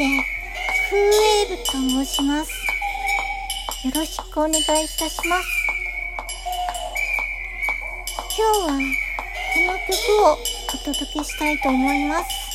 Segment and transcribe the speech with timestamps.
[0.00, 0.06] で
[0.88, 2.50] クーエーブと申します。
[3.84, 5.46] よろしくお願いいたします。
[8.34, 8.78] 今日は
[9.52, 9.92] この曲
[10.24, 10.38] を
[10.72, 12.49] お届けしたいと思います。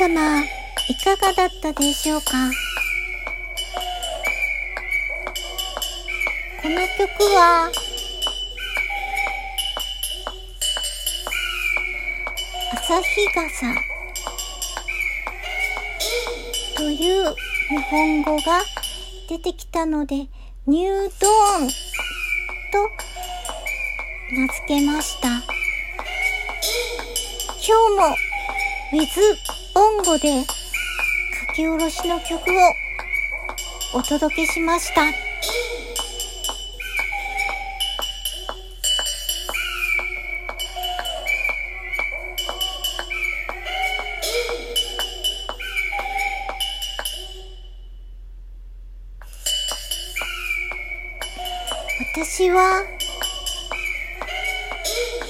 [0.00, 0.42] 様、
[0.88, 2.32] いかがだったでしょうか？
[6.62, 7.70] この曲は、
[12.72, 13.66] 朝日傘
[16.78, 17.34] という
[17.68, 18.62] 日本語が
[19.28, 20.28] 出てきたので、
[20.66, 21.74] ニュードーンと
[24.32, 25.28] 名付けました。
[25.28, 25.42] 今
[27.60, 28.16] 日も
[28.92, 35.00] with ボンゴで書き下ろしの曲をお届けしました。
[52.14, 52.84] 私は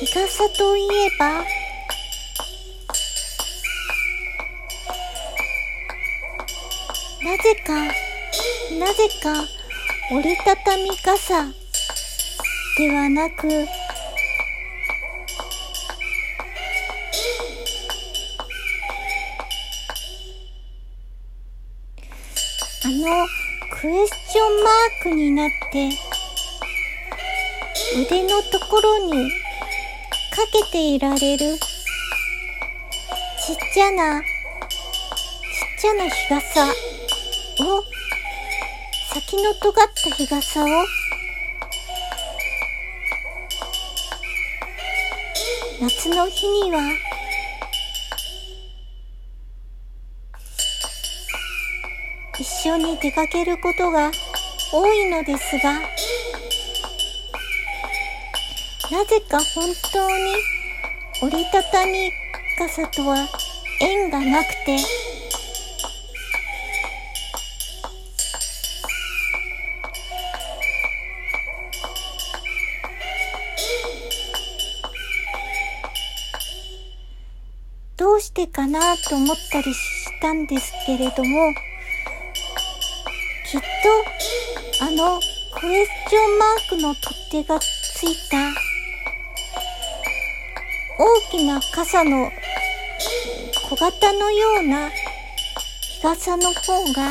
[0.00, 1.57] 日傘といえば
[7.20, 7.74] なぜか、
[8.78, 9.44] なぜか、
[10.12, 11.46] 折りたたみ傘
[12.78, 13.48] ではなく、
[22.84, 23.26] あの、
[23.80, 25.90] クエスチョンマークになって、
[28.00, 34.28] 腕のところにかけていられる、ちっちゃな、ちっ
[35.80, 36.72] ちゃな日傘
[37.64, 37.84] を、
[39.12, 40.68] 先の尖った日傘を、
[45.80, 46.80] 夏の日には、
[52.38, 54.12] 一緒に出かけることが
[54.72, 55.80] 多いのですが、
[58.90, 60.34] なぜか本当に
[61.20, 62.12] 折りたたみ
[62.58, 63.28] 傘とは
[63.80, 64.78] 縁がなくて、
[78.38, 81.52] てかなと思ったりしたんですけれども、
[83.50, 85.18] きっと、あの、
[85.58, 88.36] クエスチョンマークの取っ手がついた、
[91.02, 92.30] 大きな傘の
[93.68, 97.10] 小型のような日傘の方が、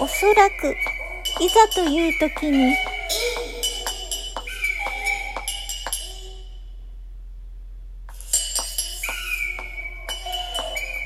[0.00, 0.74] おそらく、
[1.42, 2.74] いざという時に、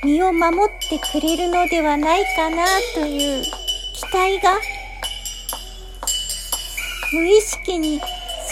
[0.04, 4.58] 身を守ってくれるのではないかなという期待が
[7.12, 8.00] 無意識に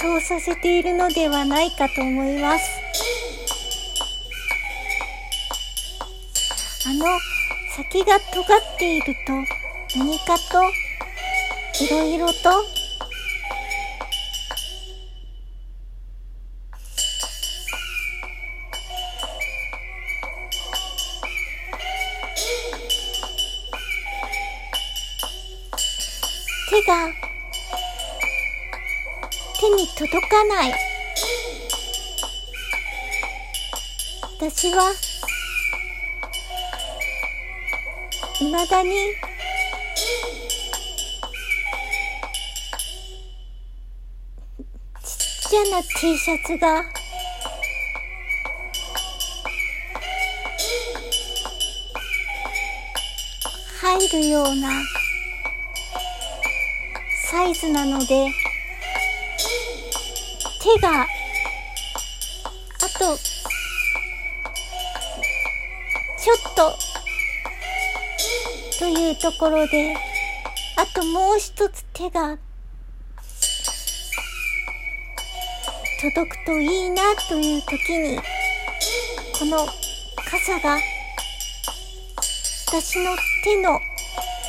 [0.01, 2.65] そうさせているのではないかと思います。
[6.87, 7.05] あの
[7.77, 9.33] 先が尖っていると
[9.99, 10.63] 何かと
[11.85, 12.80] いろいろと
[26.71, 27.09] 手が
[29.59, 30.75] 手に届かない。
[34.39, 34.93] 私は
[38.39, 38.91] 未だに
[45.03, 46.85] ちっちゃな T シャツが
[53.81, 55.00] 入るような
[57.31, 58.07] サイズなので、
[60.61, 61.07] 手が、あ
[62.99, 63.17] と、
[66.19, 66.77] ちょっと、
[68.81, 69.95] というところで、
[70.77, 72.37] あともう一つ手が、
[76.01, 78.19] 届くといいなという時に、
[79.39, 79.69] この
[80.17, 80.81] 傘が、
[82.67, 83.79] 私の手の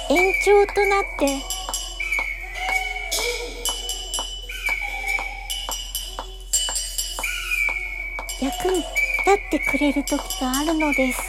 [0.09, 1.50] 延長となって、
[8.41, 11.21] 役に立ってくれる時があるのです。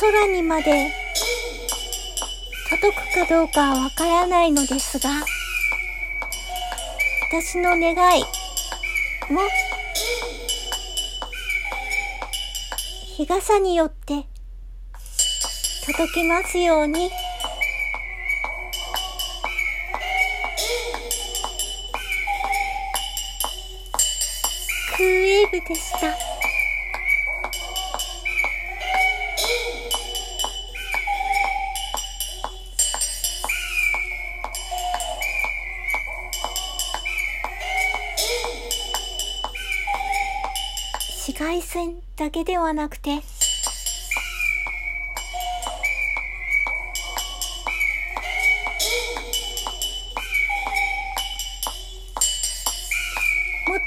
[0.00, 0.92] 空にまで
[2.70, 5.10] 届くかどうかはわからないのですが、
[7.32, 8.20] 私の願い。
[9.32, 9.40] も。
[13.16, 14.26] 日傘によって。
[15.86, 17.08] 届きますように。
[24.94, 26.31] クーウェーブでした。
[41.72, 43.22] 線だけではなくて、もっ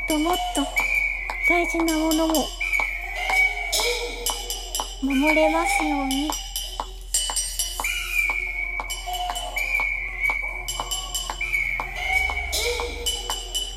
[0.08, 0.66] ともっと
[1.48, 2.34] 大事なものも
[5.04, 6.28] 守れますように。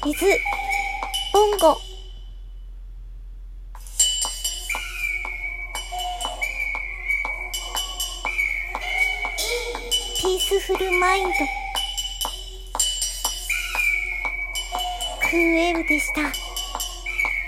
[0.02, 0.24] 水、
[1.34, 1.78] ボンゴ、
[10.68, 11.30] フルマインド。
[15.22, 16.47] クーエルでした。